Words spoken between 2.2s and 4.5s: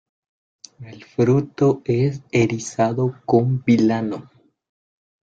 erizado con vilano.